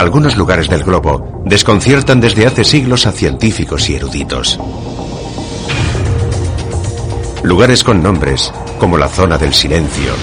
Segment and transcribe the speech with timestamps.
[0.00, 4.58] Algunos lugares del globo desconciertan desde hace siglos a científicos y eruditos.
[7.42, 10.14] Lugares con nombres como la zona del silencio,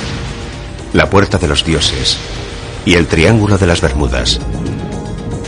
[0.93, 2.17] la puerta de los dioses
[2.85, 4.39] y el triángulo de las Bermudas.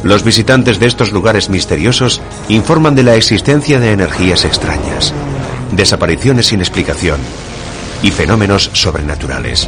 [0.03, 5.11] Los visitantes de estos lugares misteriosos informan de la existencia de energías extrañas,
[5.71, 7.17] desapariciones sin explicación
[8.03, 9.67] y fenómenos sobrenaturales.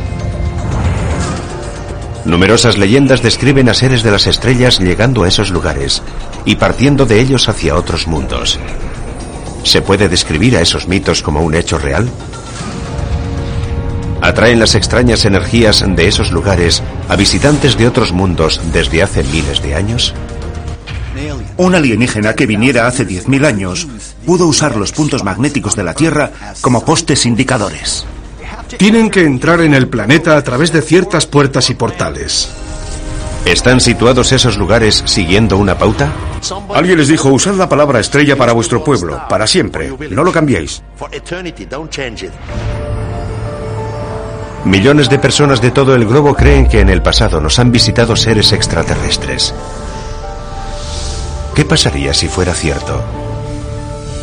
[2.25, 6.03] Numerosas leyendas describen a seres de las estrellas llegando a esos lugares
[6.45, 8.59] y partiendo de ellos hacia otros mundos.
[9.63, 12.09] ¿Se puede describir a esos mitos como un hecho real?
[14.21, 19.63] ¿Atraen las extrañas energías de esos lugares a visitantes de otros mundos desde hace miles
[19.63, 20.13] de años?
[21.57, 23.87] Un alienígena que viniera hace 10.000 años
[24.25, 28.05] pudo usar los puntos magnéticos de la Tierra como postes indicadores.
[28.77, 32.49] Tienen que entrar en el planeta a través de ciertas puertas y portales.
[33.45, 36.11] ¿Están situados esos lugares siguiendo una pauta?
[36.73, 39.91] Alguien les dijo, usad la palabra estrella para vuestro pueblo, para siempre.
[40.11, 40.81] No lo cambiéis.
[44.63, 48.15] Millones de personas de todo el globo creen que en el pasado nos han visitado
[48.15, 49.55] seres extraterrestres.
[51.55, 53.03] ¿Qué pasaría si fuera cierto?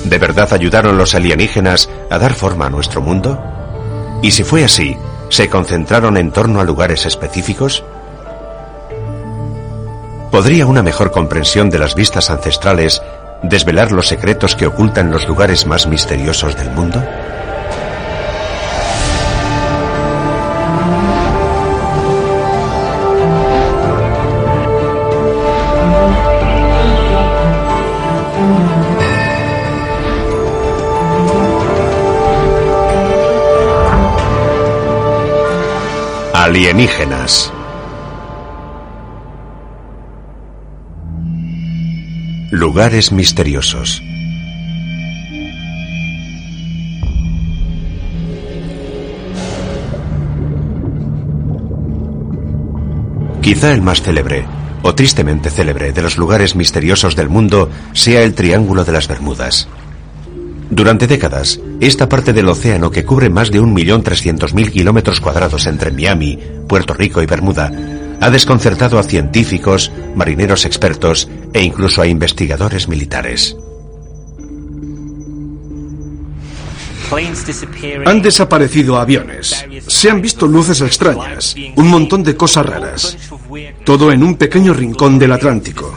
[0.04, 3.57] ¿De verdad ayudaron los alienígenas a dar forma a nuestro mundo?
[4.22, 4.96] Y si fue así,
[5.28, 7.84] ¿se concentraron en torno a lugares específicos?
[10.30, 13.02] ¿Podría una mejor comprensión de las vistas ancestrales
[13.42, 17.02] desvelar los secretos que ocultan los lugares más misteriosos del mundo?
[36.48, 37.52] Alienígenas.
[42.50, 44.02] Lugares misteriosos.
[53.42, 54.46] Quizá el más célebre,
[54.80, 59.68] o tristemente célebre, de los lugares misteriosos del mundo sea el Triángulo de las Bermudas.
[60.70, 66.38] Durante décadas, esta parte del océano que cubre más de 1.300.000 kilómetros cuadrados entre Miami,
[66.68, 67.72] Puerto Rico y Bermuda,
[68.20, 73.56] ha desconcertado a científicos, marineros expertos e incluso a investigadores militares.
[78.04, 83.16] Han desaparecido aviones, se han visto luces extrañas, un montón de cosas raras.
[83.84, 85.96] Todo en un pequeño rincón del Atlántico.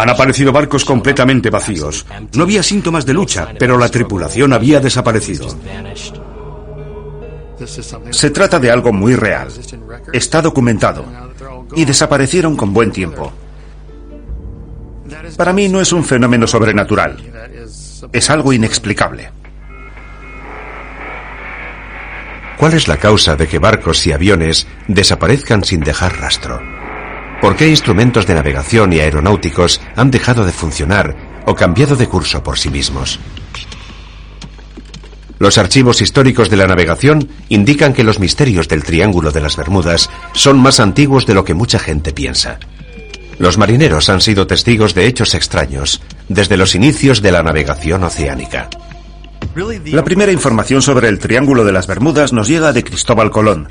[0.00, 2.06] Han aparecido barcos completamente vacíos.
[2.32, 5.46] No había síntomas de lucha, pero la tripulación había desaparecido.
[8.10, 9.48] Se trata de algo muy real.
[10.10, 11.04] Está documentado.
[11.76, 13.30] Y desaparecieron con buen tiempo.
[15.36, 17.18] Para mí no es un fenómeno sobrenatural.
[18.10, 19.30] Es algo inexplicable.
[22.56, 26.79] ¿Cuál es la causa de que barcos y aviones desaparezcan sin dejar rastro?
[27.40, 32.42] ¿Por qué instrumentos de navegación y aeronáuticos han dejado de funcionar o cambiado de curso
[32.42, 33.18] por sí mismos?
[35.38, 40.10] Los archivos históricos de la navegación indican que los misterios del Triángulo de las Bermudas
[40.34, 42.58] son más antiguos de lo que mucha gente piensa.
[43.38, 48.68] Los marineros han sido testigos de hechos extraños desde los inicios de la navegación oceánica.
[49.86, 53.68] La primera información sobre el Triángulo de las Bermudas nos llega de Cristóbal Colón.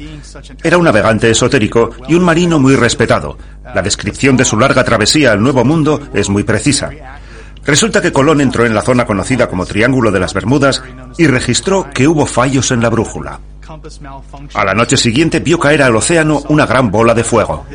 [0.63, 3.37] Era un navegante esotérico y un marino muy respetado.
[3.73, 6.89] La descripción de su larga travesía al Nuevo Mundo es muy precisa.
[7.65, 10.83] Resulta que Colón entró en la zona conocida como Triángulo de las Bermudas
[11.17, 13.39] y registró que hubo fallos en la brújula.
[14.53, 17.65] A la noche siguiente vio caer al océano una gran bola de fuego.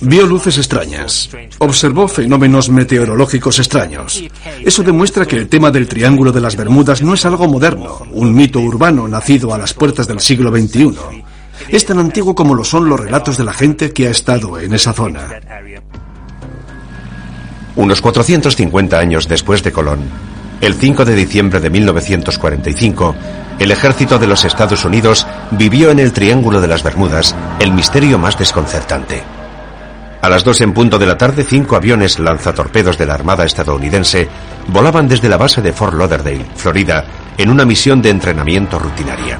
[0.00, 1.30] Vio luces extrañas.
[1.58, 4.22] Observó fenómenos meteorológicos extraños.
[4.64, 8.34] Eso demuestra que el tema del Triángulo de las Bermudas no es algo moderno, un
[8.34, 11.24] mito urbano nacido a las puertas del siglo XXI.
[11.68, 14.74] Es tan antiguo como lo son los relatos de la gente que ha estado en
[14.74, 15.28] esa zona.
[17.76, 20.00] Unos 450 años después de Colón,
[20.60, 23.14] El 5 de diciembre de 1945,
[23.58, 28.18] el ejército de los Estados Unidos vivió en el Triángulo de las Bermudas el misterio
[28.18, 29.22] más desconcertante.
[30.24, 34.26] A las dos en punto de la tarde, cinco aviones lanzatorpedos de la Armada estadounidense
[34.68, 37.04] volaban desde la base de Fort Lauderdale, Florida,
[37.36, 39.38] en una misión de entrenamiento rutinaria.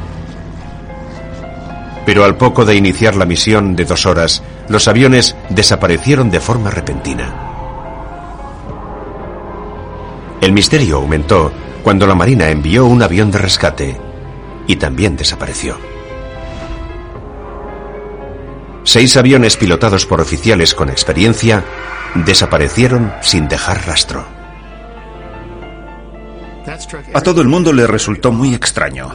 [2.04, 6.68] Pero al poco de iniciar la misión de dos horas, los aviones desaparecieron de forma
[6.68, 7.32] repentina.
[10.42, 11.50] El misterio aumentó
[11.82, 13.98] cuando la Marina envió un avión de rescate
[14.66, 15.93] y también desapareció.
[18.84, 21.64] Seis aviones pilotados por oficiales con experiencia
[22.14, 24.24] desaparecieron sin dejar rastro.
[27.12, 29.10] A todo el mundo le resultó muy extraño.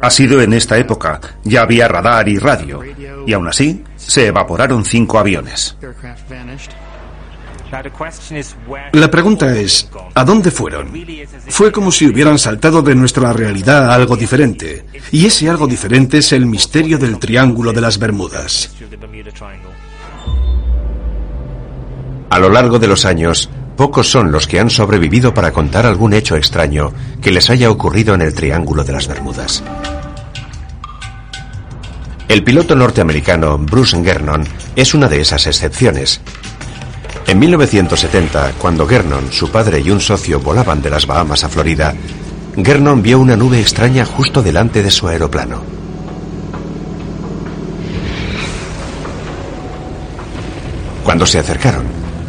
[0.00, 2.80] Ha sido en esta época, ya había radar y radio,
[3.26, 5.76] y aún así se evaporaron cinco aviones.
[8.92, 10.92] La pregunta es, ¿a dónde fueron?
[11.48, 16.18] Fue como si hubieran saltado de nuestra realidad a algo diferente, y ese algo diferente
[16.18, 18.74] es el misterio del Triángulo de las Bermudas.
[22.28, 26.12] A lo largo de los años, pocos son los que han sobrevivido para contar algún
[26.12, 29.62] hecho extraño que les haya ocurrido en el Triángulo de las Bermudas.
[32.28, 36.22] El piloto norteamericano Bruce Gernon es una de esas excepciones.
[37.26, 41.94] En 1970, cuando Gernon, su padre y un socio volaban de las Bahamas a Florida,
[42.56, 45.62] Gernon vio una nube extraña justo delante de su aeroplano.
[51.04, 51.84] Cuando se acercaron,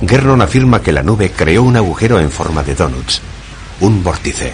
[0.08, 3.22] Gernon afirma que la nube creó un agujero en forma de donuts,
[3.82, 4.54] un vórtice.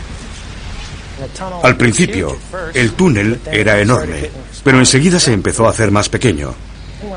[1.64, 2.38] Al principio,
[2.74, 4.30] el túnel era enorme,
[4.64, 6.54] pero enseguida se empezó a hacer más pequeño.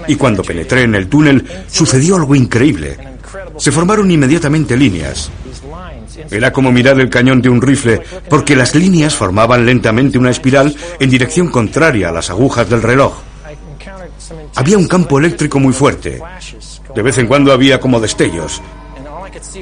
[0.07, 3.12] Y cuando penetré en el túnel, sucedió algo increíble.
[3.57, 5.31] Se formaron inmediatamente líneas.
[6.31, 10.75] Era como mirar el cañón de un rifle, porque las líneas formaban lentamente una espiral
[10.99, 13.15] en dirección contraria a las agujas del reloj.
[14.55, 16.21] Había un campo eléctrico muy fuerte.
[16.95, 18.61] De vez en cuando había como destellos.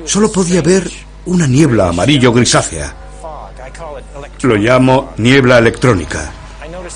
[0.04, 0.90] Solo podía ver
[1.26, 2.94] una niebla amarillo grisácea.
[4.42, 6.32] Lo llamo niebla electrónica.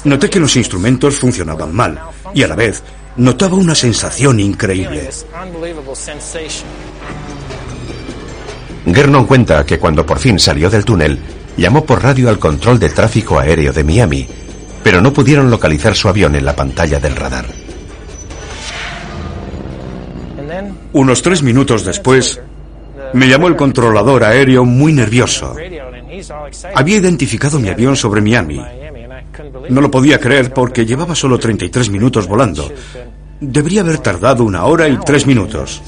[0.04, 1.98] Noté que los instrumentos funcionaban mal
[2.34, 2.82] y a la vez
[3.16, 5.08] notaba una sensación increíble.
[8.86, 11.18] Gernon cuenta que cuando por fin salió del túnel,
[11.56, 14.26] llamó por radio al control de tráfico aéreo de Miami,
[14.82, 17.46] pero no pudieron localizar su avión en la pantalla del radar.
[20.92, 22.40] Unos tres minutos después,
[23.14, 25.56] me llamó el controlador aéreo muy nervioso.
[26.74, 28.60] Había identificado mi avión sobre Miami.
[29.68, 32.70] No lo podía creer porque llevaba solo 33 minutos volando.
[33.40, 35.82] Debería haber tardado una hora y tres minutos.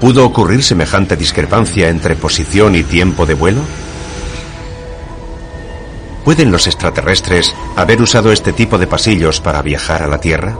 [0.00, 3.60] ¿Pudo ocurrir semejante discrepancia entre posición y tiempo de vuelo?
[6.24, 10.56] ¿Pueden los extraterrestres haber usado este tipo de pasillos para viajar a la Tierra?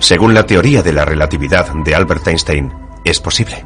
[0.00, 2.72] Según la teoría de la relatividad de Albert Einstein,
[3.04, 3.64] es posible.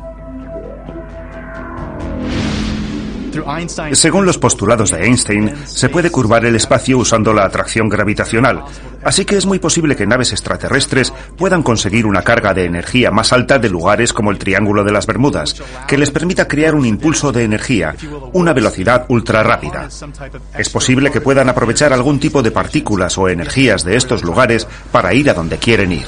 [3.92, 8.64] Según los postulados de Einstein, se puede curvar el espacio usando la atracción gravitacional,
[9.02, 13.32] así que es muy posible que naves extraterrestres puedan conseguir una carga de energía más
[13.32, 17.32] alta de lugares como el Triángulo de las Bermudas, que les permita crear un impulso
[17.32, 17.94] de energía,
[18.32, 19.88] una velocidad ultra rápida.
[20.56, 25.14] Es posible que puedan aprovechar algún tipo de partículas o energías de estos lugares para
[25.14, 26.06] ir a donde quieren ir.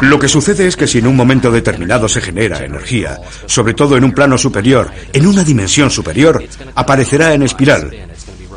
[0.00, 3.96] Lo que sucede es que si en un momento determinado se genera energía, sobre todo
[3.96, 6.42] en un plano superior, en una dimensión superior,
[6.76, 7.90] aparecerá en espiral.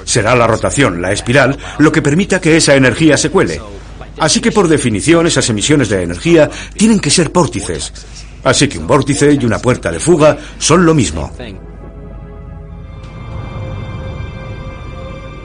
[0.04, 3.60] Será la rotación, la espiral, lo que permita que esa energía se cuele.
[4.20, 7.92] Así que por definición esas emisiones de energía tienen que ser vórtices.
[8.44, 11.32] Así que un vórtice y una puerta de fuga son lo mismo.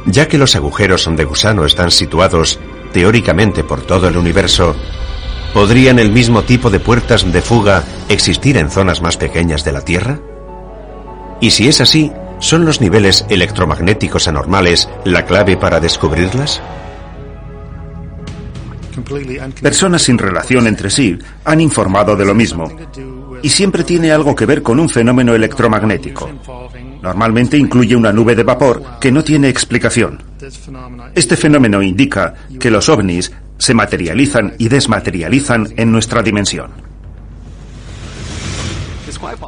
[0.07, 2.59] Ya que los agujeros de gusano están situados
[2.93, 4.76] teóricamente por todo el universo,
[5.57, 9.81] ¿Podrían el mismo tipo de puertas de fuga existir en zonas más pequeñas de la
[9.81, 10.21] Tierra?
[11.41, 16.61] Y si es así, ¿son los niveles electromagnéticos anormales la clave para descubrirlas?
[19.63, 22.71] Personas sin relación entre sí han informado de lo mismo
[23.43, 26.29] y siempre tiene algo que ver con un fenómeno electromagnético.
[27.01, 30.23] Normalmente incluye una nube de vapor que no tiene explicación.
[31.15, 36.71] Este fenómeno indica que los ovnis se materializan y desmaterializan en nuestra dimensión.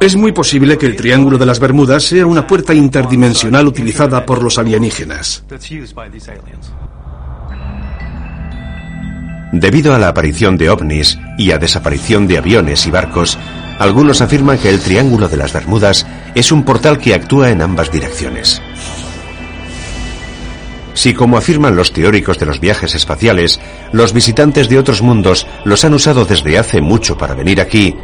[0.01, 4.41] Es muy posible que el Triángulo de las Bermudas sea una puerta interdimensional utilizada por
[4.41, 5.43] los alienígenas.
[9.51, 13.37] Debido a la aparición de ovnis y a desaparición de aviones y barcos,
[13.79, 17.91] algunos afirman que el Triángulo de las Bermudas es un portal que actúa en ambas
[17.91, 18.61] direcciones.
[20.93, 23.59] Si, como afirman los teóricos de los viajes espaciales,
[23.91, 27.95] los visitantes de otros mundos los han usado desde hace mucho para venir aquí,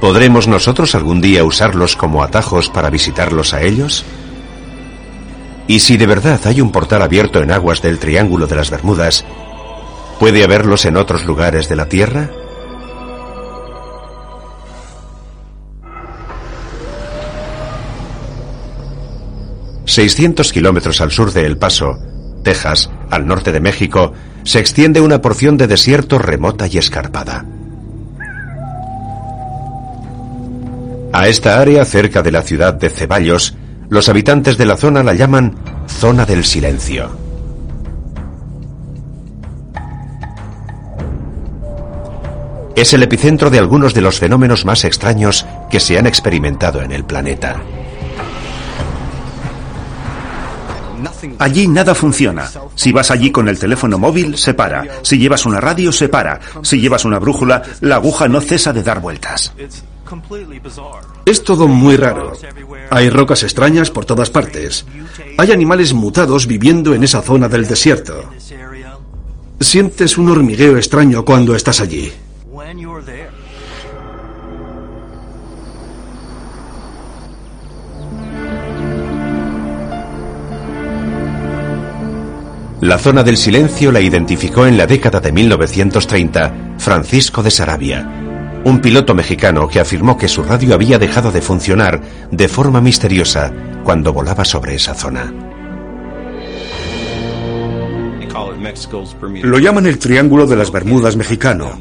[0.00, 4.04] ¿podremos nosotros algún día usarlos como atajos para visitarlos a ellos?
[5.68, 9.24] Y si de verdad hay un portal abierto en aguas del Triángulo de las Bermudas,
[10.20, 12.30] ¿puede haberlos en otros lugares de la Tierra?
[19.86, 21.96] ...600 kilómetros al sur de El Paso,
[22.46, 24.12] Texas, al norte de México,
[24.44, 27.44] se extiende una porción de desierto remota y escarpada.
[31.12, 33.56] A esta área, cerca de la ciudad de Ceballos,
[33.88, 35.56] los habitantes de la zona la llaman
[35.88, 37.10] zona del silencio.
[42.76, 46.92] Es el epicentro de algunos de los fenómenos más extraños que se han experimentado en
[46.92, 47.60] el planeta.
[51.38, 52.50] Allí nada funciona.
[52.74, 54.84] Si vas allí con el teléfono móvil, se para.
[55.02, 56.40] Si llevas una radio, se para.
[56.62, 59.52] Si llevas una brújula, la aguja no cesa de dar vueltas.
[61.24, 62.32] Es todo muy raro.
[62.90, 64.86] Hay rocas extrañas por todas partes.
[65.38, 68.30] Hay animales mutados viviendo en esa zona del desierto.
[69.58, 72.12] Sientes un hormigueo extraño cuando estás allí.
[82.80, 88.06] La zona del silencio la identificó en la década de 1930 Francisco de Sarabia,
[88.64, 93.50] un piloto mexicano que afirmó que su radio había dejado de funcionar de forma misteriosa
[93.82, 95.32] cuando volaba sobre esa zona.
[99.42, 101.80] Lo llaman el Triángulo de las Bermudas mexicano.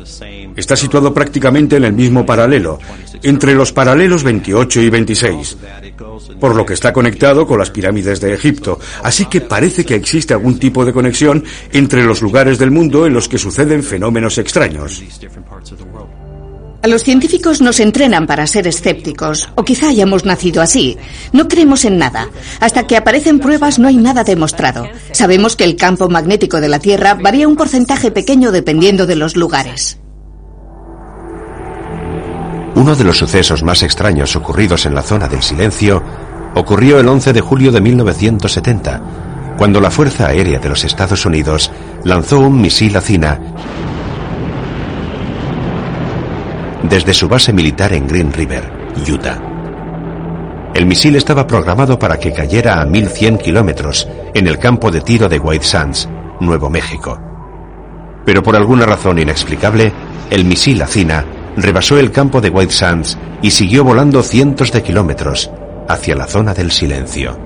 [0.55, 2.79] Está situado prácticamente en el mismo paralelo,
[3.23, 5.57] entre los paralelos 28 y 26,
[6.39, 10.33] por lo que está conectado con las pirámides de Egipto, así que parece que existe
[10.33, 15.03] algún tipo de conexión entre los lugares del mundo en los que suceden fenómenos extraños.
[16.85, 20.97] A los científicos nos entrenan para ser escépticos, o quizá hayamos nacido así.
[21.33, 22.29] No creemos en nada.
[22.59, 24.87] Hasta que aparecen pruebas no hay nada demostrado.
[25.11, 29.35] Sabemos que el campo magnético de la Tierra varía un porcentaje pequeño dependiendo de los
[29.35, 29.97] lugares.
[32.75, 36.03] Uno de los sucesos más extraños ocurridos en la zona del silencio
[36.55, 39.01] ocurrió el 11 de julio de 1970,
[39.57, 41.71] cuando la Fuerza Aérea de los Estados Unidos
[42.03, 43.39] lanzó un misil a Cina
[46.83, 48.69] desde su base militar en Green River,
[49.09, 49.41] Utah.
[50.73, 55.29] El misil estaba programado para que cayera a 1100 kilómetros en el campo de tiro
[55.29, 56.09] de White Sands,
[56.41, 57.17] Nuevo México.
[58.25, 59.93] Pero por alguna razón inexplicable,
[60.29, 61.23] el misil Acina
[61.57, 65.49] rebasó el campo de White Sands y siguió volando cientos de kilómetros
[65.87, 67.37] hacia la zona del silencio.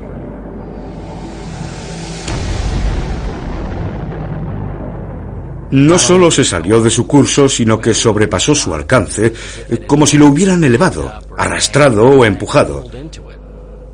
[5.72, 9.34] No solo se salió de su curso, sino que sobrepasó su alcance,
[9.70, 12.89] eh, como si lo hubieran elevado, arrastrado o empujado.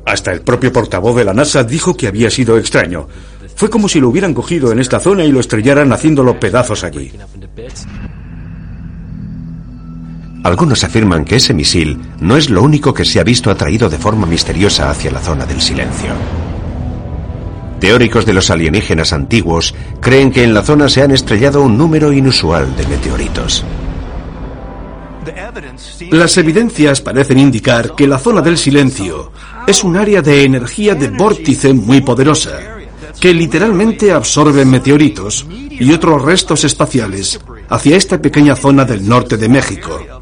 [0.06, 3.08] Hasta el propio portavoz de la NASA dijo que había sido extraño.
[3.56, 7.12] Fue como si lo hubieran cogido en esta zona y lo estrellaran haciéndolo pedazos allí.
[10.46, 13.98] Algunos afirman que ese misil no es lo único que se ha visto atraído de
[13.98, 16.12] forma misteriosa hacia la zona del silencio.
[17.80, 22.12] Teóricos de los alienígenas antiguos creen que en la zona se han estrellado un número
[22.12, 23.64] inusual de meteoritos.
[26.12, 29.32] Las evidencias parecen indicar que la zona del silencio
[29.66, 32.52] es un área de energía de vórtice muy poderosa,
[33.20, 39.48] que literalmente absorbe meteoritos y otros restos espaciales hacia esta pequeña zona del norte de
[39.48, 40.15] México.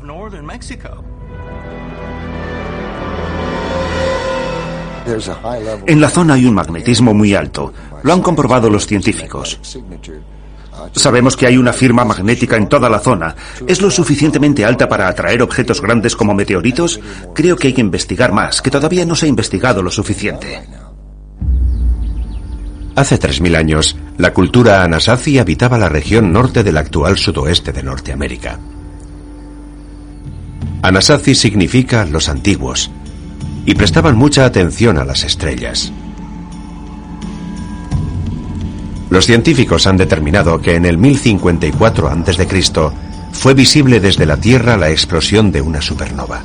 [5.86, 7.72] En la zona hay un magnetismo muy alto.
[8.02, 9.60] Lo han comprobado los científicos.
[10.92, 13.34] Sabemos que hay una firma magnética en toda la zona.
[13.66, 17.00] ¿Es lo suficientemente alta para atraer objetos grandes como meteoritos?
[17.34, 20.62] Creo que hay que investigar más, que todavía no se ha investigado lo suficiente.
[22.96, 28.58] Hace 3.000 años, la cultura Anasazi habitaba la región norte del actual sudoeste de Norteamérica.
[30.84, 32.90] Anasazi significa los antiguos,
[33.64, 35.90] y prestaban mucha atención a las estrellas.
[39.08, 42.62] Los científicos han determinado que en el 1054 a.C.
[43.32, 46.42] fue visible desde la Tierra la explosión de una supernova.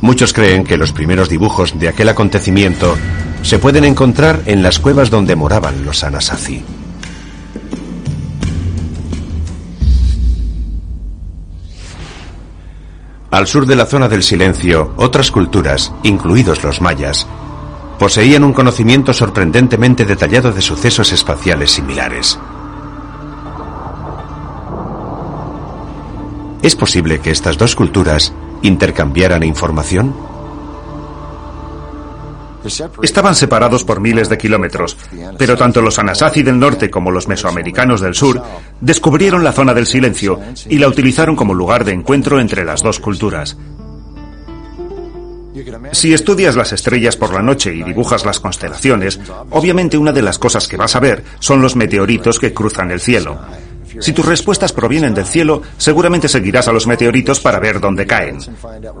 [0.00, 2.96] Muchos creen que los primeros dibujos de aquel acontecimiento
[3.42, 6.62] se pueden encontrar en las cuevas donde moraban los Anasazi.
[13.32, 17.26] Al sur de la zona del silencio, otras culturas, incluidos los mayas,
[17.98, 22.38] poseían un conocimiento sorprendentemente detallado de sucesos espaciales similares.
[26.60, 30.14] ¿Es posible que estas dos culturas intercambiaran información?
[33.02, 34.96] Estaban separados por miles de kilómetros,
[35.38, 38.42] pero tanto los Anasazi del norte como los mesoamericanos del sur
[38.80, 43.00] descubrieron la zona del silencio y la utilizaron como lugar de encuentro entre las dos
[43.00, 43.56] culturas.
[45.92, 50.38] Si estudias las estrellas por la noche y dibujas las constelaciones, obviamente una de las
[50.38, 53.38] cosas que vas a ver son los meteoritos que cruzan el cielo.
[54.00, 58.38] Si tus respuestas provienen del cielo, seguramente seguirás a los meteoritos para ver dónde caen.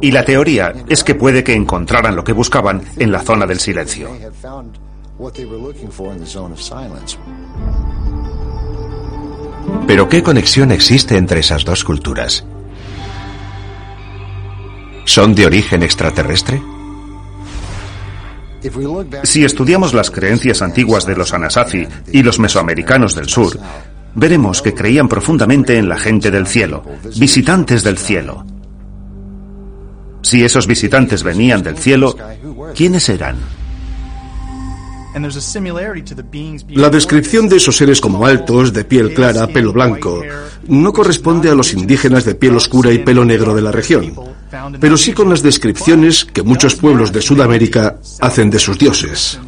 [0.00, 3.60] Y la teoría es que puede que encontraran lo que buscaban en la zona del
[3.60, 4.10] silencio.
[9.86, 12.44] Pero ¿qué conexión existe entre esas dos culturas?
[15.04, 16.60] ¿Son de origen extraterrestre?
[19.24, 23.58] Si estudiamos las creencias antiguas de los Anasazi y los mesoamericanos del sur,
[24.14, 26.84] veremos que creían profundamente en la gente del cielo,
[27.16, 28.44] visitantes del cielo.
[30.22, 32.16] Si esos visitantes venían del cielo,
[32.74, 33.36] ¿quiénes eran?
[36.70, 40.22] La descripción de esos seres como altos, de piel clara, pelo blanco,
[40.68, 44.14] no corresponde a los indígenas de piel oscura y pelo negro de la región,
[44.80, 49.38] pero sí con las descripciones que muchos pueblos de Sudamérica hacen de sus dioses.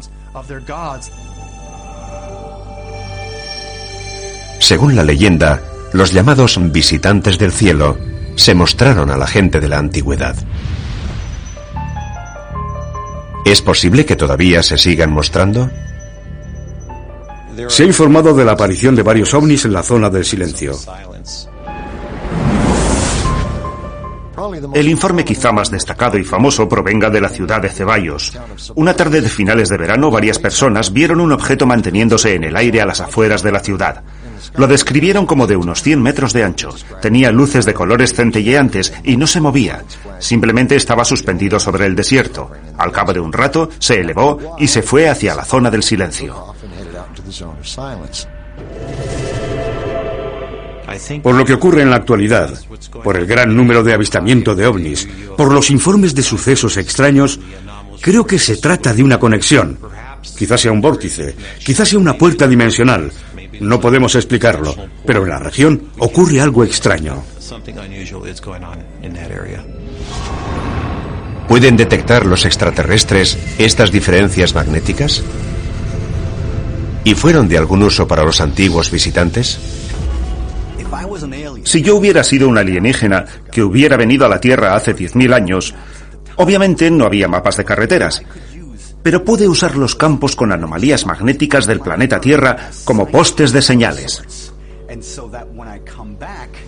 [4.65, 5.61] Según la leyenda,
[5.93, 7.99] los llamados visitantes del cielo
[8.35, 10.35] se mostraron a la gente de la antigüedad.
[13.45, 15.69] ¿Es posible que todavía se sigan mostrando?
[17.67, 20.75] Se ha informado de la aparición de varios ovnis en la zona del silencio.
[24.73, 28.35] El informe quizá más destacado y famoso provenga de la ciudad de Ceballos.
[28.73, 32.81] Una tarde de finales de verano, varias personas vieron un objeto manteniéndose en el aire
[32.81, 34.03] a las afueras de la ciudad.
[34.55, 36.69] Lo describieron como de unos 100 metros de ancho.
[37.01, 39.83] Tenía luces de colores centelleantes y no se movía.
[40.19, 42.51] Simplemente estaba suspendido sobre el desierto.
[42.77, 46.53] Al cabo de un rato se elevó y se fue hacia la zona del silencio.
[51.21, 52.53] Por lo que ocurre en la actualidad,
[53.03, 57.39] por el gran número de avistamiento de ovnis, por los informes de sucesos extraños,
[58.01, 59.77] creo que se trata de una conexión.
[60.37, 63.11] Quizás sea un vórtice, quizás sea una puerta dimensional,
[63.59, 67.23] no podemos explicarlo, pero en la región ocurre algo extraño.
[71.47, 75.23] ¿Pueden detectar los extraterrestres estas diferencias magnéticas?
[77.03, 79.59] ¿Y fueron de algún uso para los antiguos visitantes?
[81.63, 85.75] Si yo hubiera sido un alienígena que hubiera venido a la Tierra hace 10.000 años,
[86.37, 88.23] obviamente no había mapas de carreteras,
[89.05, 94.51] pero pude usar los campos con anomalías magnéticas del planeta Tierra como postes de señales.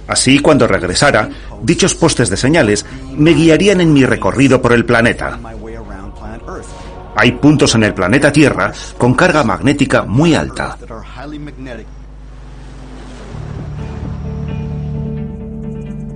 [0.08, 1.30] Así, cuando regresara,
[1.64, 2.86] dichos postes de señales
[3.18, 5.40] me guiarían en mi recorrido por el planeta.
[7.16, 10.78] Hay puntos en el planeta Tierra con carga magnética muy alta.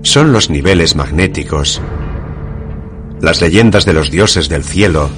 [0.04, 1.82] Son los niveles magnéticos,
[3.22, 5.10] las leyendas de los dioses del cielo,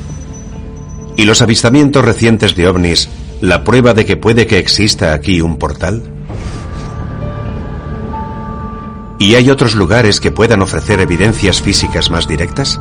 [1.15, 3.09] ¿Y los avistamientos recientes de ovnis
[3.41, 6.03] la prueba de que puede que exista aquí un portal?
[9.19, 12.79] ¿Y hay otros lugares que puedan ofrecer evidencias físicas más directas?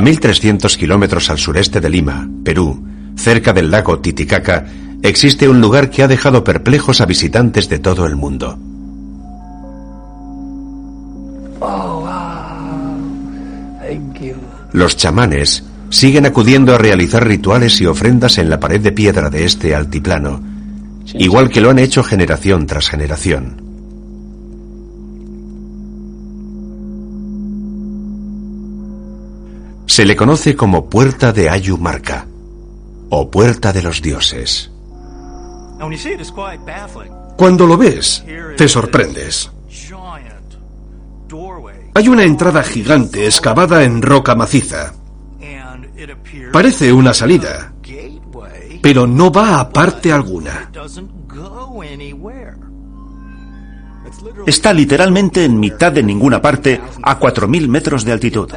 [0.00, 2.82] A 1.300 kilómetros al sureste de Lima, Perú,
[3.16, 4.64] cerca del lago Titicaca,
[5.02, 8.58] existe un lugar que ha dejado perplejos a visitantes de todo el mundo.
[14.72, 19.44] Los chamanes siguen acudiendo a realizar rituales y ofrendas en la pared de piedra de
[19.44, 20.40] este altiplano,
[21.12, 23.69] igual que lo han hecho generación tras generación.
[30.00, 32.26] Se le conoce como Puerta de Ayumarca
[33.10, 34.72] o Puerta de los Dioses.
[37.36, 38.24] Cuando lo ves,
[38.56, 39.50] te sorprendes.
[41.92, 44.94] Hay una entrada gigante excavada en roca maciza.
[46.50, 47.74] Parece una salida,
[48.80, 50.70] pero no va a parte alguna.
[54.46, 58.50] Está literalmente en mitad de ninguna parte a 4.000 metros de altitud.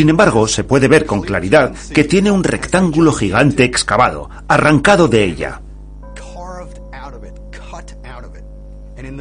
[0.00, 5.24] Sin embargo, se puede ver con claridad que tiene un rectángulo gigante excavado, arrancado de
[5.24, 5.60] ella.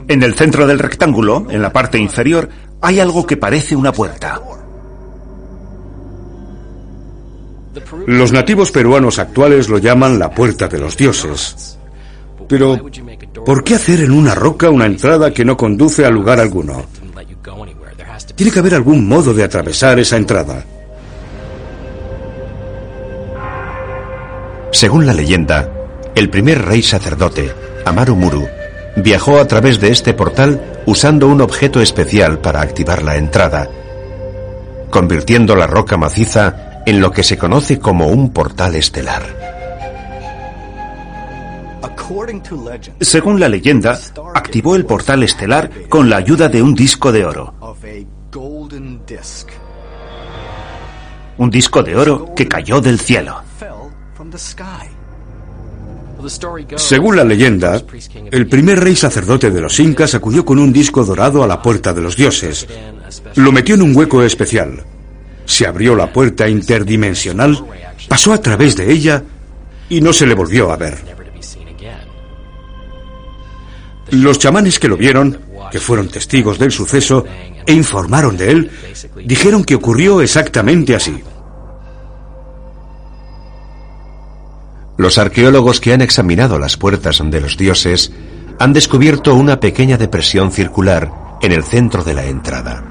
[0.07, 2.47] En el centro del rectángulo, en la parte inferior,
[2.79, 4.39] hay algo que parece una puerta.
[8.07, 11.77] Los nativos peruanos actuales lo llaman la puerta de los dioses.
[12.47, 12.79] Pero,
[13.45, 16.85] ¿por qué hacer en una roca una entrada que no conduce a lugar alguno?
[18.35, 20.63] Tiene que haber algún modo de atravesar esa entrada.
[24.71, 25.69] Según la leyenda,
[26.15, 27.53] el primer rey sacerdote,
[27.85, 28.47] Amaru Muru,
[28.95, 33.69] viajó a través de este portal usando un objeto especial para activar la entrada,
[34.89, 39.23] convirtiendo la roca maciza en lo que se conoce como un portal estelar.
[42.99, 43.99] Según la leyenda,
[44.33, 47.53] activó el portal estelar con la ayuda de un disco de oro.
[51.37, 53.41] Un disco de oro que cayó del cielo.
[56.75, 57.81] Según la leyenda,
[58.31, 61.93] el primer rey sacerdote de los incas acudió con un disco dorado a la puerta
[61.93, 62.67] de los dioses.
[63.35, 64.83] Lo metió en un hueco especial.
[65.45, 67.65] Se abrió la puerta interdimensional,
[68.09, 69.23] pasó a través de ella
[69.87, 70.97] y no se le volvió a ver.
[74.11, 75.39] Los chamanes que lo vieron,
[75.71, 77.25] que fueron testigos del suceso
[77.69, 78.71] e informaron de él,
[79.27, 81.21] dijeron que ocurrió exactamente así.
[84.97, 88.11] Los arqueólogos que han examinado las puertas de los dioses
[88.57, 91.11] han descubierto una pequeña depresión circular
[91.43, 92.83] en el centro de la entrada.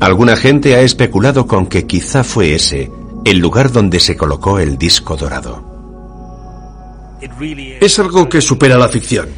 [0.00, 2.90] Alguna gente ha especulado con que quizá fue ese
[3.24, 5.64] el lugar donde se colocó el disco dorado.
[7.80, 9.28] Es algo que supera la ficción.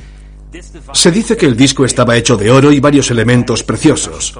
[0.92, 4.38] Se dice que el disco estaba hecho de oro y varios elementos preciosos.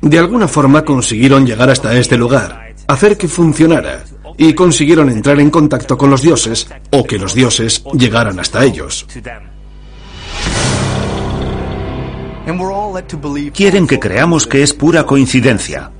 [0.00, 4.04] De alguna forma consiguieron llegar hasta este lugar, hacer que funcionara,
[4.36, 9.06] y consiguieron entrar en contacto con los dioses o que los dioses llegaran hasta ellos.
[13.54, 15.90] Quieren que creamos que es pura coincidencia,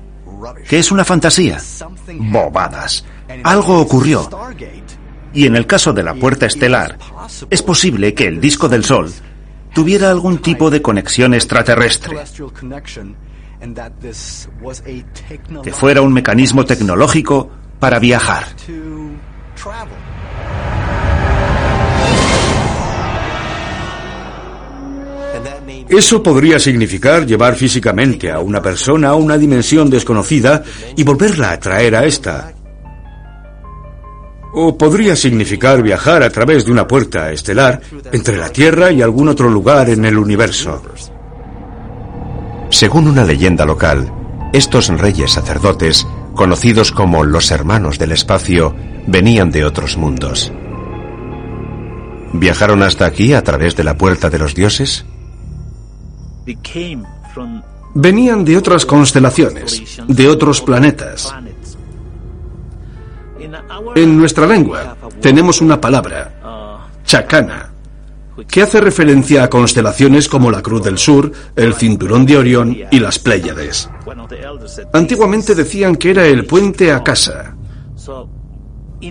[0.67, 1.59] que es una fantasía.
[2.19, 3.03] Bobadas.
[3.43, 4.29] Algo ocurrió.
[5.35, 6.97] Y en el caso de la puerta estelar,
[7.49, 9.11] es posible que el disco del Sol
[9.73, 12.17] tuviera algún tipo de conexión extraterrestre.
[15.61, 18.45] Que fuera un mecanismo tecnológico para viajar.
[25.89, 30.63] Eso podría significar llevar físicamente a una persona a una dimensión desconocida
[30.95, 32.53] y volverla a traer a esta.
[34.55, 39.27] O podría significar viajar a través de una puerta estelar entre la Tierra y algún
[39.27, 40.81] otro lugar en el universo.
[42.69, 44.11] Según una leyenda local,
[44.53, 48.75] estos reyes sacerdotes conocidos como los hermanos del espacio,
[49.07, 50.51] venían de otros mundos.
[52.33, 55.05] ¿Viajaron hasta aquí a través de la puerta de los dioses?
[57.93, 61.33] Venían de otras constelaciones, de otros planetas.
[63.95, 67.71] En nuestra lengua tenemos una palabra, chacana,
[68.47, 72.99] que hace referencia a constelaciones como la Cruz del Sur, el Cinturón de Orión y
[72.99, 73.89] las Pléyades.
[74.93, 77.55] Antiguamente decían que era el puente a casa.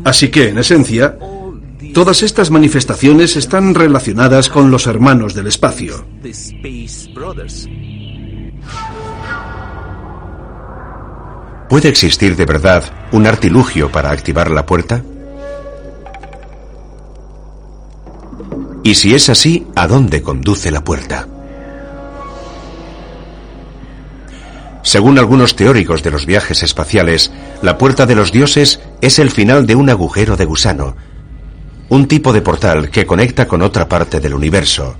[0.05, 1.17] Así que, en esencia,
[1.95, 6.05] todas estas manifestaciones están relacionadas con los hermanos del espacio.
[11.69, 15.03] ¿Puede existir de verdad un artilugio para activar la puerta?
[18.83, 21.27] Y si es así, ¿a dónde conduce la puerta?
[24.83, 29.67] Según algunos teóricos de los viajes espaciales, la puerta de los dioses es el final
[29.67, 30.95] de un agujero de gusano,
[31.89, 34.95] un tipo de portal que conecta con otra parte del universo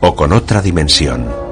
[0.00, 1.43] o con otra dimensión.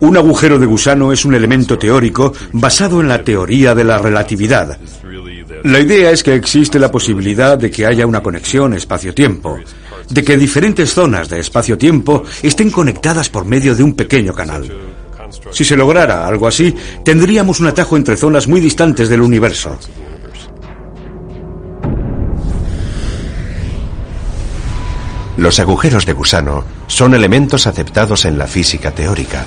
[0.00, 4.78] Un agujero de gusano es un elemento teórico basado en la teoría de la relatividad.
[5.64, 9.58] La idea es que existe la posibilidad de que haya una conexión espacio-tiempo,
[10.08, 14.70] de que diferentes zonas de espacio-tiempo estén conectadas por medio de un pequeño canal.
[15.50, 19.76] Si se lograra algo así, tendríamos un atajo entre zonas muy distantes del universo.
[25.36, 29.44] Los agujeros de gusano son elementos aceptados en la física teórica.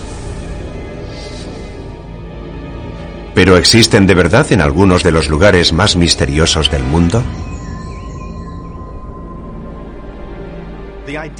[3.41, 7.23] ¿Pero existen de verdad en algunos de los lugares más misteriosos del mundo?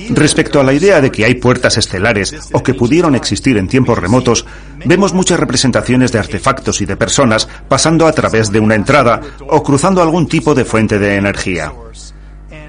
[0.10, 4.00] Respecto a la idea de que hay puertas estelares o que pudieron existir en tiempos
[4.00, 4.48] remotos,
[4.84, 9.62] vemos muchas representaciones de artefactos y de personas pasando a través de una entrada o
[9.62, 11.72] cruzando algún tipo de fuente de energía.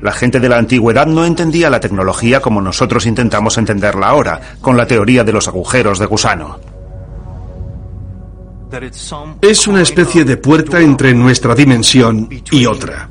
[0.03, 4.77] La gente de la antigüedad no entendía la tecnología como nosotros intentamos entenderla ahora, con
[4.77, 6.72] la teoría de los agujeros de gusano.
[9.41, 13.09] Es una especie de puerta entre nuestra dimensión y otra.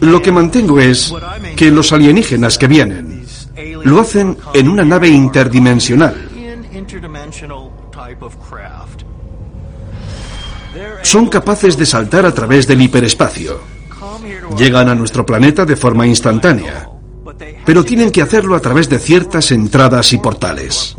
[0.00, 1.12] Lo que mantengo es
[1.56, 3.24] que los alienígenas que vienen
[3.84, 6.14] lo hacen en una nave interdimensional.
[11.02, 13.60] Son capaces de saltar a través del hiperespacio.
[14.56, 16.88] Llegan a nuestro planeta de forma instantánea,
[17.64, 20.94] pero tienen que hacerlo a través de ciertas entradas y portales.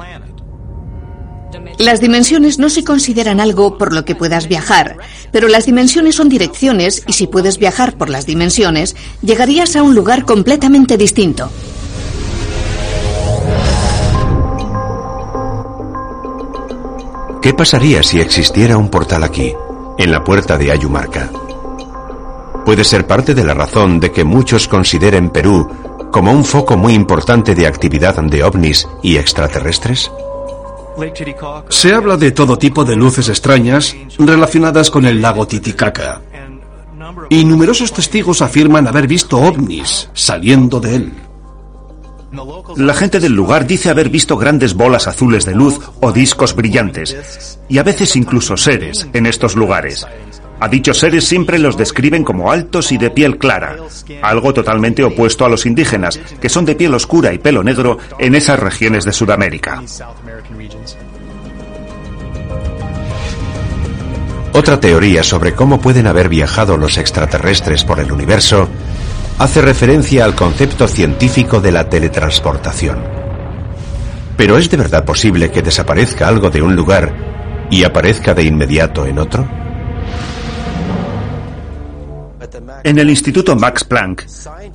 [1.78, 4.98] Las dimensiones no se consideran algo por lo que puedas viajar,
[5.32, 9.94] pero las dimensiones son direcciones y si puedes viajar por las dimensiones, llegarías a un
[9.94, 11.52] lugar completamente distinto.
[17.44, 19.54] ¿Qué pasaría si existiera un portal aquí,
[20.00, 21.30] en la puerta de Ayumarca?
[22.66, 25.70] Puede ser parte de la razón de que muchos consideren Perú
[26.12, 30.12] como un foco muy importante de actividad de ovnis y extraterrestres.
[31.70, 36.22] Se habla de todo tipo de luces extrañas relacionadas con el lago Titicaca.
[37.30, 41.14] Y numerosos testigos afirman haber visto ovnis saliendo de él.
[42.76, 47.60] La gente del lugar dice haber visto grandes bolas azules de luz o discos brillantes,
[47.70, 50.06] y a veces incluso seres en estos lugares.
[50.60, 53.78] A dichos seres siempre los describen como altos y de piel clara,
[54.22, 58.34] algo totalmente opuesto a los indígenas, que son de piel oscura y pelo negro en
[58.34, 59.84] esas regiones de Sudamérica.
[64.54, 68.68] Otra teoría sobre cómo pueden haber viajado los extraterrestres por el universo
[69.38, 72.98] hace referencia al concepto científico de la teletransportación.
[74.36, 79.06] Pero ¿es de verdad posible que desaparezca algo de un lugar y aparezca de inmediato
[79.06, 79.48] en otro?
[82.84, 84.26] En el Instituto Max Planck,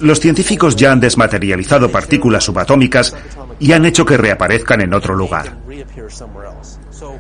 [0.01, 3.15] los científicos ya han desmaterializado partículas subatómicas
[3.59, 5.57] y han hecho que reaparezcan en otro lugar.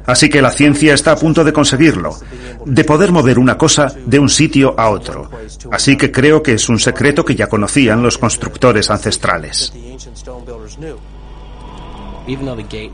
[0.06, 2.16] Así que la ciencia está a punto de conseguirlo,
[2.64, 5.30] de poder mover una cosa de un sitio a otro.
[5.70, 9.72] Así que creo que es un secreto que ya conocían los constructores ancestrales.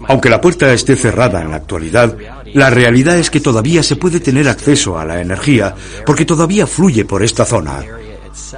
[0.09, 2.17] Aunque la puerta esté cerrada en la actualidad,
[2.55, 5.75] la realidad es que todavía se puede tener acceso a la energía
[6.07, 7.81] porque todavía fluye por esta zona.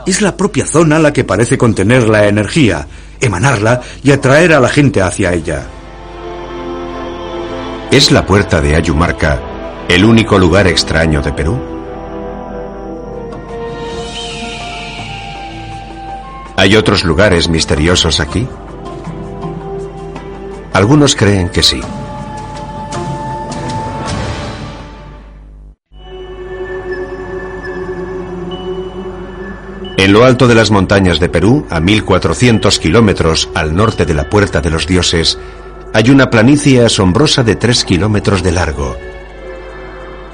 [0.06, 2.86] Es la propia zona la que parece contener la energía,
[3.20, 5.66] emanarla y atraer a la gente hacia ella.
[7.90, 9.40] ¿Es la puerta de Ayumarca
[9.88, 11.60] el único lugar extraño de Perú?
[16.56, 18.46] ¿Hay otros lugares misteriosos aquí?
[20.80, 21.78] Algunos creen que sí.
[29.98, 34.30] En lo alto de las montañas de Perú, a 1400 kilómetros al norte de la
[34.30, 35.38] Puerta de los Dioses,
[35.92, 38.96] hay una planicie asombrosa de 3 kilómetros de largo.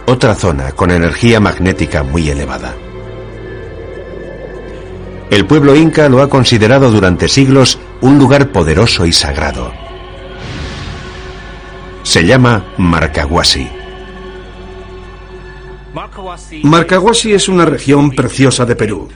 [0.06, 2.72] Otra zona con energía magnética muy elevada.
[5.28, 9.85] El pueblo inca lo ha considerado durante siglos un lugar poderoso y sagrado.
[12.06, 13.66] Se llama Marcahuasi.
[16.62, 19.08] Marcahuasi es una región preciosa de Perú.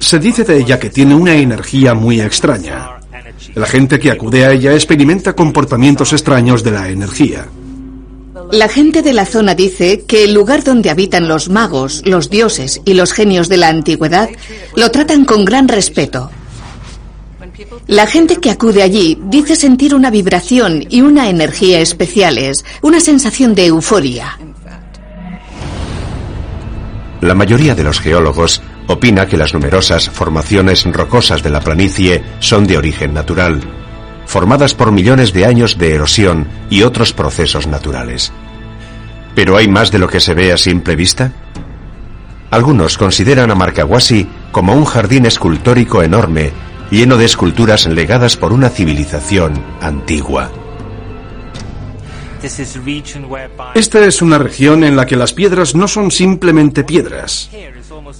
[0.00, 2.98] Se dice de ella que tiene una energía muy extraña.
[3.54, 7.46] La gente que acude a ella experimenta comportamientos extraños de la energía.
[8.50, 12.82] La gente de la zona dice que el lugar donde habitan los magos, los dioses
[12.84, 14.28] y los genios de la antigüedad
[14.74, 16.32] lo tratan con gran respeto.
[17.86, 23.54] La gente que acude allí dice sentir una vibración y una energía especiales, una sensación
[23.54, 24.38] de euforia.
[27.20, 32.66] La mayoría de los geólogos opina que las numerosas formaciones rocosas de la planicie son
[32.66, 33.60] de origen natural,
[34.26, 38.32] formadas por millones de años de erosión y otros procesos naturales.
[39.34, 41.32] ¿Pero hay más de lo que se ve a simple vista?
[42.50, 46.52] Algunos consideran a Marcahuasi como un jardín escultórico enorme,
[46.90, 50.50] lleno de esculturas legadas por una civilización antigua.
[53.74, 57.50] Esta es una región en la que las piedras no son simplemente piedras.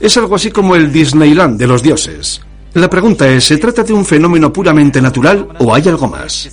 [0.00, 2.40] Es algo así como el Disneyland de los dioses.
[2.74, 6.50] La pregunta es, ¿se trata de un fenómeno puramente natural o hay algo más?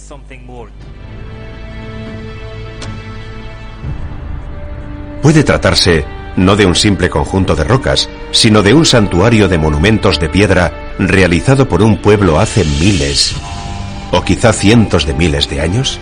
[5.21, 10.19] Puede tratarse no de un simple conjunto de rocas, sino de un santuario de monumentos
[10.19, 13.33] de piedra realizado por un pueblo hace miles
[14.11, 15.99] o quizá cientos de miles de años?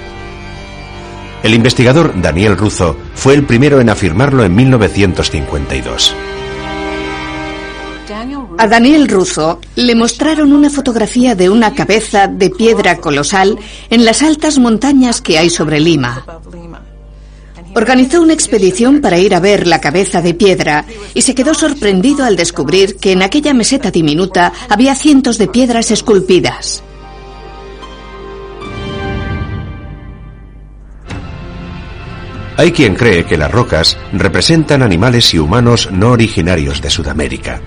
[1.43, 6.15] El investigador Daniel Ruzo fue el primero en afirmarlo en 1952.
[8.57, 13.57] A Daniel Russo le mostraron una fotografía de una cabeza de piedra colosal
[13.89, 16.23] en las altas montañas que hay sobre Lima.
[17.73, 22.25] Organizó una expedición para ir a ver la cabeza de piedra y se quedó sorprendido
[22.25, 26.83] al descubrir que en aquella meseta diminuta había cientos de piedras esculpidas.
[32.57, 37.61] Hay quien cree que las rocas representan animales y humanos no originarios de Sudamérica.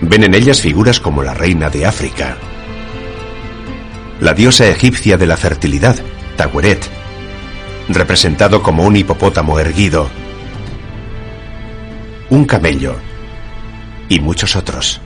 [0.00, 2.36] Ven en ellas figuras como la reina de África,
[4.20, 5.96] la diosa egipcia de la fertilidad,
[6.36, 6.97] Tahueret,
[7.88, 10.08] representado como un hipopótamo erguido,
[12.30, 12.96] un camello
[14.08, 15.00] y muchos otros.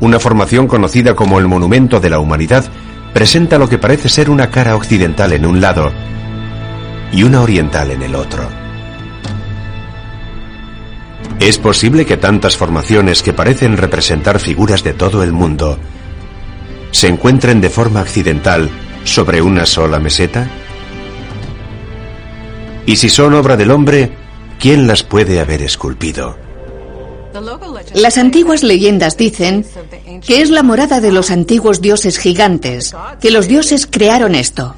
[0.00, 2.64] Una formación conocida como el Monumento de la Humanidad
[3.12, 5.90] presenta lo que parece ser una cara occidental en un lado
[7.12, 8.48] y una oriental en el otro.
[11.40, 15.78] ¿Es posible que tantas formaciones que parecen representar figuras de todo el mundo
[16.90, 18.68] se encuentren de forma accidental
[19.04, 20.48] sobre una sola meseta?
[22.88, 24.10] Y si son obra del hombre,
[24.58, 26.38] ¿quién las puede haber esculpido?
[27.92, 29.66] Las antiguas leyendas dicen
[30.26, 34.74] que es la morada de los antiguos dioses gigantes, que los dioses crearon esto.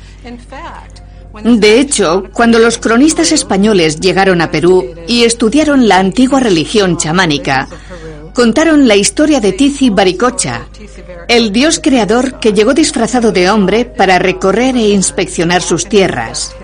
[1.44, 7.68] De hecho, cuando los cronistas españoles llegaron a Perú y estudiaron la antigua religión chamánica,
[8.34, 10.66] contaron la historia de Tizi Baricocha,
[11.28, 16.56] el dios creador que llegó disfrazado de hombre para recorrer e inspeccionar sus tierras.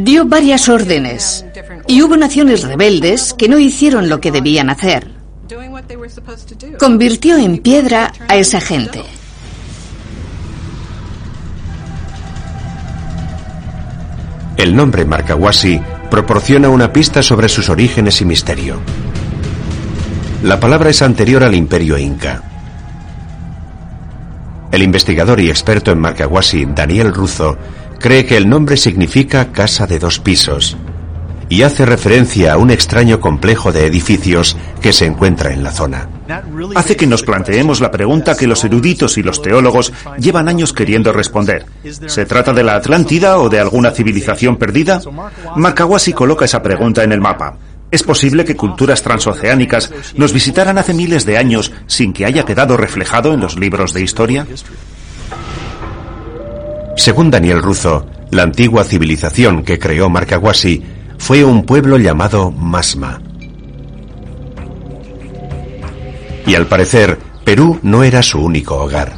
[0.00, 1.44] Dio varias órdenes
[1.88, 5.10] y hubo naciones rebeldes que no hicieron lo que debían hacer.
[6.78, 9.02] Convirtió en piedra a esa gente.
[14.56, 18.78] El nombre Marcahuasi proporciona una pista sobre sus orígenes y misterio.
[20.44, 22.44] La palabra es anterior al imperio inca.
[24.70, 27.58] El investigador y experto en Marcahuasi, Daniel Ruzo,
[27.98, 30.76] cree que el nombre significa casa de dos pisos
[31.48, 36.08] y hace referencia a un extraño complejo de edificios que se encuentra en la zona.
[36.74, 41.12] Hace que nos planteemos la pregunta que los eruditos y los teólogos llevan años queriendo
[41.12, 41.64] responder.
[42.06, 45.00] ¿Se trata de la Atlántida o de alguna civilización perdida?
[45.56, 47.56] Marcahuasi coloca esa pregunta en el mapa.
[47.90, 52.76] ¿Es posible que culturas transoceánicas nos visitaran hace miles de años sin que haya quedado
[52.76, 54.46] reflejado en los libros de historia?
[56.98, 60.82] Según Daniel Ruzo, la antigua civilización que creó Marcahuasi
[61.16, 63.22] fue un pueblo llamado Masma.
[66.44, 69.12] Y al parecer, Perú no era su único hogar.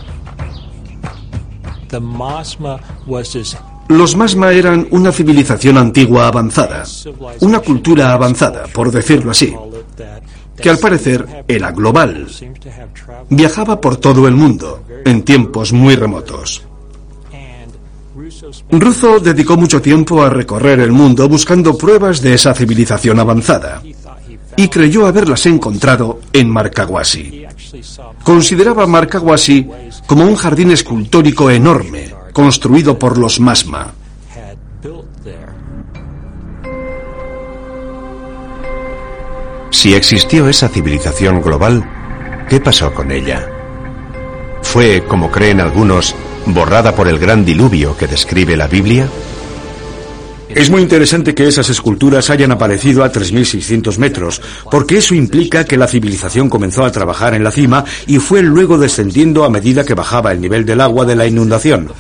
[3.89, 6.85] Los Masma eran una civilización antigua avanzada,
[7.41, 9.57] una cultura avanzada, por decirlo así,
[10.55, 12.29] que al parecer era global.
[13.31, 16.70] Viajaba por todo el mundo, en tiempos muy remotos.
[18.71, 23.83] Ruzo dedicó mucho tiempo a recorrer el mundo buscando pruebas de esa civilización avanzada
[24.57, 27.45] y creyó haberlas encontrado en Marcahuasi.
[28.23, 29.69] Consideraba Marcahuasi
[30.07, 33.93] como un jardín escultórico enorme construido por los Masma.
[39.71, 43.49] Si existió esa civilización global, ¿qué pasó con ella?
[44.63, 46.15] ¿Fue, como creen algunos,
[46.47, 49.09] borrada por el gran diluvio que describe la Biblia?
[50.55, 55.77] Es muy interesante que esas esculturas hayan aparecido a 3.600 metros, porque eso implica que
[55.77, 59.95] la civilización comenzó a trabajar en la cima y fue luego descendiendo a medida que
[59.95, 61.93] bajaba el nivel del agua de la inundación.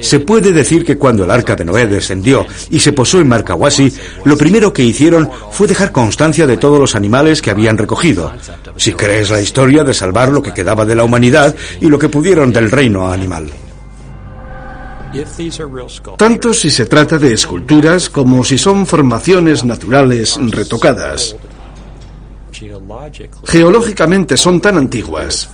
[0.00, 3.92] Se puede decir que cuando el arca de Noé descendió y se posó en Marcahuasi,
[4.24, 8.32] lo primero que hicieron fue dejar constancia de todos los animales que habían recogido.
[8.76, 12.08] Si crees la historia de salvar lo que quedaba de la humanidad y lo que
[12.08, 13.48] pudieron del reino animal.
[16.16, 21.36] Tanto si se trata de esculturas como si son formaciones naturales retocadas.
[23.44, 25.50] Geológicamente son tan antiguas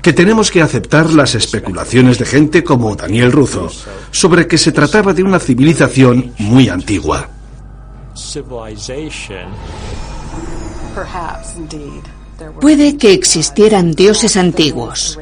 [0.00, 3.70] que tenemos que aceptar las especulaciones de gente como Daniel Ruzo
[4.10, 7.28] sobre que se trataba de una civilización muy antigua.
[12.60, 15.18] Puede que existieran dioses antiguos,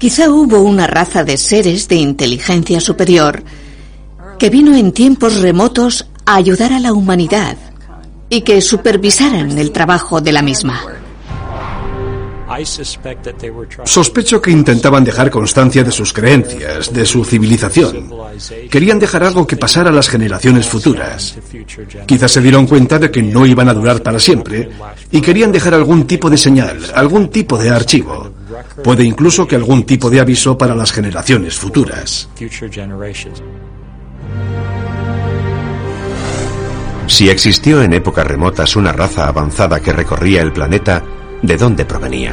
[0.00, 3.42] Quizá hubo una raza de seres de inteligencia superior
[4.38, 7.58] que vino en tiempos remotos a ayudar a la humanidad
[8.30, 10.80] y que supervisaran el trabajo de la misma.
[13.84, 18.10] Sospecho que intentaban dejar constancia de sus creencias, de su civilización.
[18.70, 21.36] Querían dejar algo que pasara a las generaciones futuras.
[22.06, 24.70] Quizás se dieron cuenta de que no iban a durar para siempre
[25.12, 28.29] y querían dejar algún tipo de señal, algún tipo de archivo.
[28.82, 32.28] Puede incluso que algún tipo de aviso para las generaciones futuras.
[37.06, 41.02] Si existió en épocas remotas una raza avanzada que recorría el planeta,
[41.42, 42.32] ¿de dónde provenía?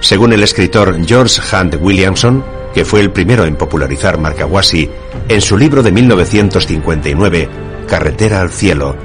[0.00, 4.88] Según el escritor George Hunt Williamson, que fue el primero en popularizar Marcahuasi,
[5.28, 7.48] en su libro de 1959,
[7.86, 8.96] Carretera al Cielo,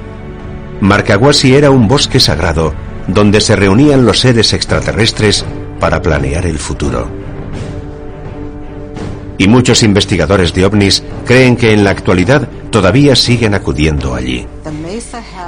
[0.80, 2.74] Marcahuasi era un bosque sagrado
[3.06, 5.44] donde se reunían los seres extraterrestres
[5.78, 7.08] para planear el futuro.
[9.36, 14.46] Y muchos investigadores de ovnis creen que en la actualidad todavía siguen acudiendo allí.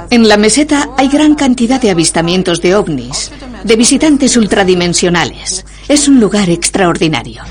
[0.09, 3.31] En la meseta hay gran cantidad de avistamientos de ovnis,
[3.63, 5.65] de visitantes ultradimensionales.
[5.87, 7.43] Es un lugar extraordinario.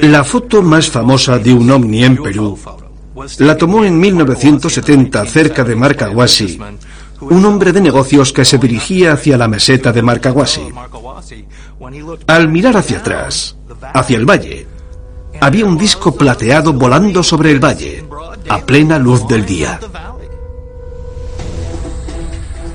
[0.00, 2.58] La foto más famosa de un ovni en Perú
[3.38, 6.58] la tomó en 1970 cerca de Marcahuasi
[7.20, 10.68] un hombre de negocios que se dirigía hacia la meseta de Marcahuasi.
[12.26, 13.56] Al mirar hacia atrás,
[13.94, 14.66] hacia el valle,
[15.40, 18.04] había un disco plateado volando sobre el valle,
[18.48, 19.78] a plena luz del día.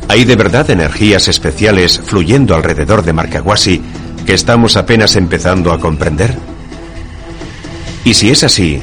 [0.08, 3.82] ¿Hay de verdad energías especiales fluyendo alrededor de Marcahuasi
[4.26, 6.38] que estamos apenas empezando a comprender?
[8.06, 8.82] Y si es así,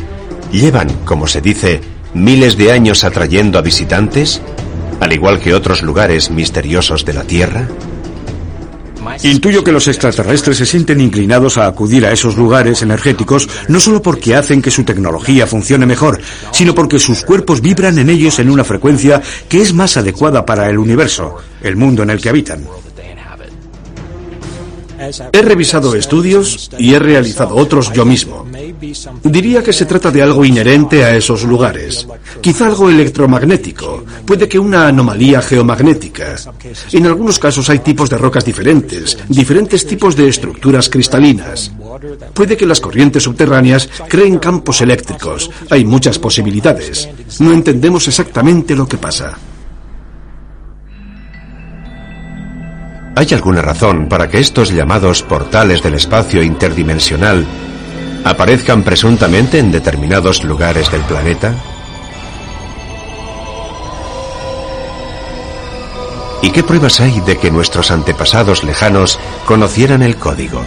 [0.51, 1.81] ¿llevan, como se dice,
[2.15, 4.41] miles de años atrayendo a visitantes,
[5.01, 7.66] al igual que otros lugares misteriosos de la Tierra?
[9.22, 14.03] Intuyo que los extraterrestres se sienten inclinados a acudir a esos lugares energéticos no solo
[14.03, 16.20] porque hacen que su tecnología funcione mejor,
[16.53, 20.68] sino porque sus cuerpos vibran en ellos en una frecuencia que es más adecuada para
[20.68, 22.64] el universo, el mundo en el que habitan.
[25.32, 28.46] He revisado estudios y he realizado otros yo mismo.
[29.22, 32.07] Diría que se trata de algo inherente a esos lugares.
[32.40, 36.36] Quizá algo electromagnético, puede que una anomalía geomagnética.
[36.92, 41.72] En algunos casos hay tipos de rocas diferentes, diferentes tipos de estructuras cristalinas.
[42.34, 45.51] Puede que las corrientes subterráneas creen campos eléctricos.
[45.70, 47.09] Hay muchas posibilidades.
[47.38, 49.38] No entendemos exactamente lo que pasa.
[53.21, 57.47] ¿Hay alguna razón para que estos llamados portales del espacio interdimensional
[58.25, 61.53] aparezcan presuntamente en determinados lugares del planeta?
[66.41, 70.64] ¿Y qué pruebas hay de que nuestros antepasados lejanos conocieran el código?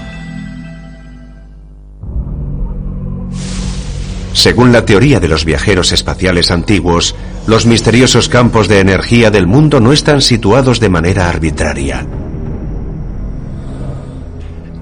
[4.34, 7.16] Según la teoría de los viajeros espaciales antiguos,
[7.48, 12.06] los misteriosos campos de energía del mundo no están situados de manera arbitraria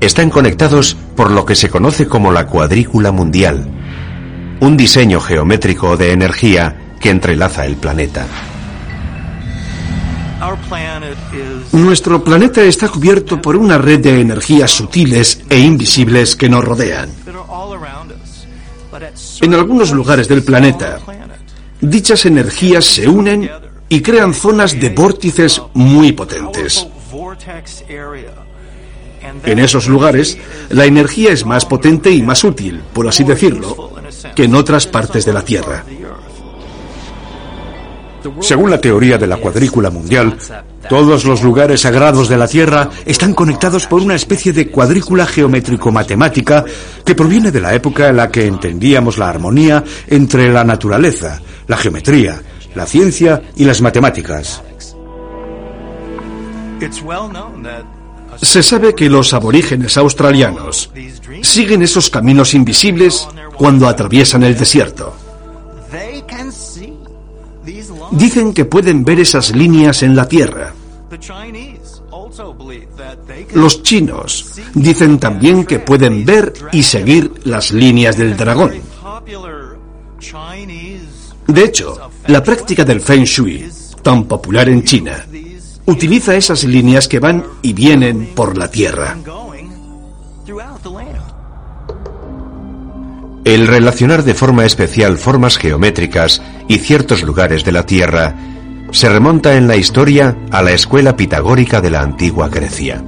[0.01, 3.65] están conectados por lo que se conoce como la cuadrícula mundial,
[4.59, 8.25] un diseño geométrico de energía que entrelaza el planeta.
[11.71, 17.09] Nuestro planeta está cubierto por una red de energías sutiles e invisibles que nos rodean.
[19.41, 20.97] En algunos lugares del planeta,
[21.79, 23.49] dichas energías se unen
[23.87, 26.87] y crean zonas de vórtices muy potentes.
[29.45, 30.37] En esos lugares,
[30.69, 33.91] la energía es más potente y más útil, por así decirlo,
[34.35, 35.83] que en otras partes de la Tierra.
[38.39, 40.37] Según la teoría de la cuadrícula mundial,
[40.87, 46.63] todos los lugares sagrados de la Tierra están conectados por una especie de cuadrícula geométrico-matemática
[47.03, 51.77] que proviene de la época en la que entendíamos la armonía entre la naturaleza, la
[51.77, 52.41] geometría,
[52.75, 54.61] la ciencia y las matemáticas.
[58.41, 60.91] Se sabe que los aborígenes australianos
[61.41, 65.15] siguen esos caminos invisibles cuando atraviesan el desierto.
[68.11, 70.73] Dicen que pueden ver esas líneas en la tierra.
[73.53, 78.73] Los chinos dicen también que pueden ver y seguir las líneas del dragón.
[81.47, 83.69] De hecho, la práctica del Feng Shui,
[84.01, 85.25] tan popular en China,
[85.85, 89.17] utiliza esas líneas que van y vienen por la Tierra.
[93.43, 98.35] El relacionar de forma especial formas geométricas y ciertos lugares de la Tierra
[98.91, 103.03] se remonta en la historia a la escuela pitagórica de la antigua Grecia.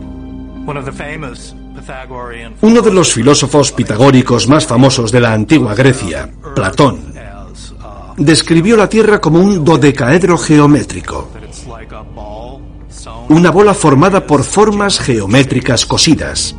[2.61, 7.13] Uno de los filósofos pitagóricos más famosos de la antigua Grecia, Platón,
[8.17, 11.29] describió la Tierra como un dodecaedro geométrico,
[13.33, 16.55] una bola formada por formas geométricas cosidas.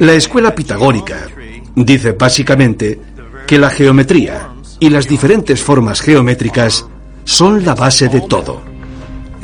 [0.00, 1.28] La escuela pitagórica
[1.74, 3.00] dice básicamente
[3.46, 4.48] que la geometría
[4.80, 6.86] y las diferentes formas geométricas
[7.24, 8.62] son la base de todo,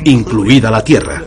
[0.03, 1.23] incluida la Tierra.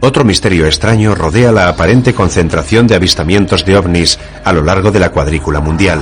[0.00, 5.00] Otro misterio extraño rodea la aparente concentración de avistamientos de ovnis a lo largo de
[5.00, 6.00] la cuadrícula mundial.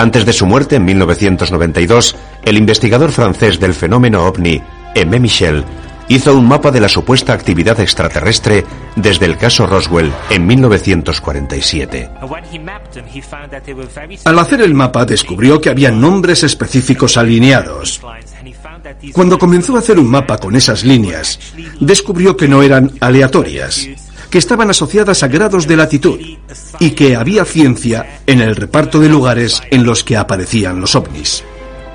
[0.00, 4.58] Antes de su muerte en 1992, el investigador francés del fenómeno ovni,
[4.96, 5.62] Aimé Michel,
[6.08, 8.64] hizo un mapa de la supuesta actividad extraterrestre
[8.96, 12.08] desde el caso Roswell en 1947.
[14.24, 18.00] Al hacer el mapa descubrió que había nombres específicos alineados.
[19.12, 21.38] Cuando comenzó a hacer un mapa con esas líneas,
[21.78, 23.86] descubrió que no eran aleatorias,
[24.30, 26.20] que estaban asociadas a grados de latitud
[26.78, 31.44] y que había ciencia en el reparto de lugares en los que aparecían los ovnis.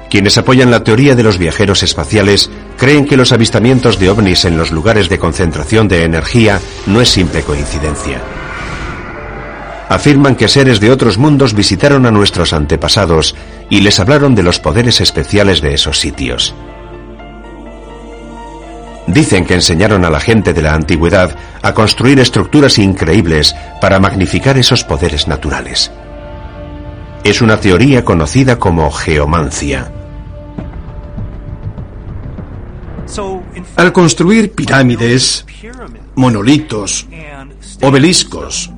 [0.10, 4.58] Quienes apoyan la teoría de los viajeros espaciales creen que los avistamientos de ovnis en
[4.58, 8.22] los lugares de concentración de energía no es simple coincidencia.
[9.90, 13.36] Afirman que seres de otros mundos visitaron a nuestros antepasados
[13.70, 16.56] y les hablaron de los poderes especiales de esos sitios.
[19.08, 24.58] Dicen que enseñaron a la gente de la antigüedad a construir estructuras increíbles para magnificar
[24.58, 25.91] esos poderes naturales.
[27.24, 29.91] Es una teoría conocida como geomancia.
[33.76, 35.45] Al construir pirámides,
[36.16, 37.08] monolitos,
[37.82, 38.72] obeliscos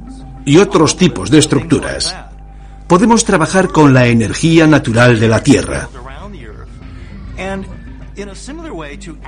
[0.46, 2.16] y otros tipos de estructuras,
[2.88, 5.90] podemos trabajar con la energía natural de la Tierra.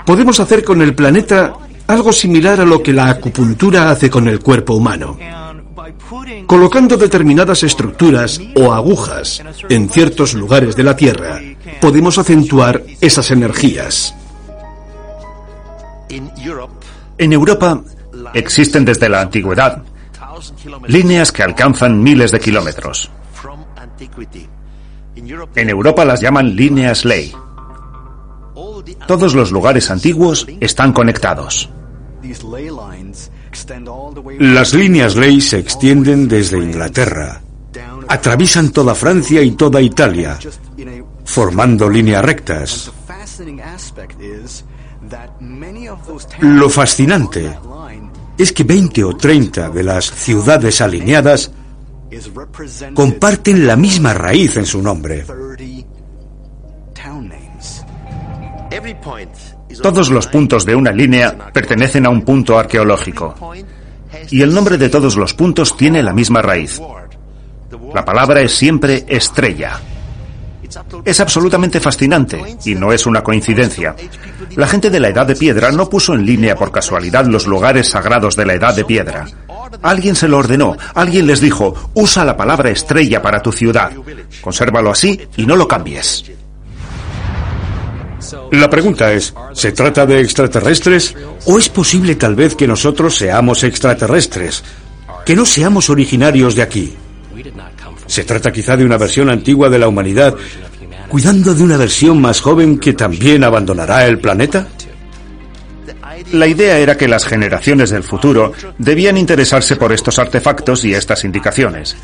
[0.06, 1.54] Podemos hacer con el planeta
[1.88, 5.18] algo similar a lo que la acupuntura hace con el cuerpo humano.
[6.46, 11.40] Colocando determinadas estructuras o agujas en ciertos lugares de la Tierra,
[11.82, 14.14] podemos acentuar esas energías.
[17.18, 17.82] En Europa
[18.34, 19.84] existen desde la antigüedad
[20.88, 23.12] líneas que alcanzan miles de kilómetros.
[25.56, 27.34] En Europa las llaman líneas ley.
[29.08, 31.70] Todos los lugares antiguos están conectados.
[34.40, 37.42] Las líneas ley se extienden desde Inglaterra,
[38.08, 40.38] atraviesan toda Francia y toda Italia,
[41.26, 42.92] formando líneas rectas.
[46.42, 47.58] Lo fascinante
[48.38, 51.52] es que 20 o 30 de las ciudades alineadas
[52.94, 55.26] comparten la misma raíz en su nombre.
[59.82, 63.54] Todos los puntos de una línea pertenecen a un punto arqueológico.
[64.30, 66.82] Y el nombre de todos los puntos tiene la misma raíz.
[67.94, 69.80] La palabra es siempre estrella.
[71.04, 73.96] Es absolutamente fascinante y no es una coincidencia.
[74.56, 77.90] La gente de la Edad de Piedra no puso en línea por casualidad los lugares
[77.90, 79.26] sagrados de la Edad de Piedra.
[79.82, 83.92] Alguien se lo ordenó, alguien les dijo, usa la palabra estrella para tu ciudad.
[84.42, 86.32] Consérvalo así y no lo cambies.
[88.52, 91.16] La pregunta es, ¿se trata de extraterrestres
[91.46, 94.64] o es posible tal vez que nosotros seamos extraterrestres,
[95.26, 96.96] que no seamos originarios de aquí?
[98.08, 100.36] ¿Se trata quizá de una versión antigua de la humanidad,
[101.08, 104.68] cuidando de una versión más joven que también abandonará el planeta?
[106.32, 111.24] La idea era que las generaciones del futuro debían interesarse por estos artefactos y estas
[111.24, 111.96] indicaciones.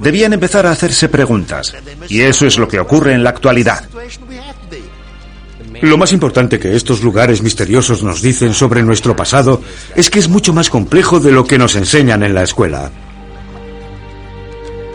[0.00, 1.74] Debían empezar a hacerse preguntas,
[2.08, 3.84] y eso es lo que ocurre en la actualidad.
[5.82, 9.60] Lo más importante que estos lugares misteriosos nos dicen sobre nuestro pasado
[9.96, 12.92] es que es mucho más complejo de lo que nos enseñan en la escuela.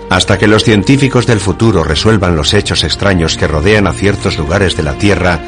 [0.10, 4.78] Hasta que los científicos del futuro resuelvan los hechos extraños que rodean a ciertos lugares
[4.78, 5.42] de la Tierra,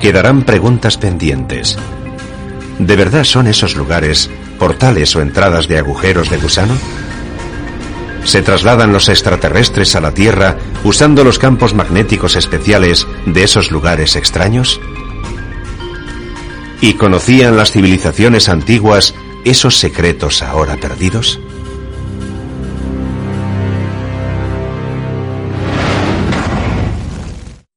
[0.00, 1.78] quedarán preguntas pendientes.
[2.80, 4.28] ¿De verdad son esos lugares
[4.58, 6.74] portales o entradas de agujeros de gusano?
[8.24, 14.16] ¿Se trasladan los extraterrestres a la Tierra usando los campos magnéticos especiales de esos lugares
[14.16, 14.80] extraños?
[16.80, 19.14] ¿Y conocían las civilizaciones antiguas
[19.44, 21.40] esos secretos ahora perdidos?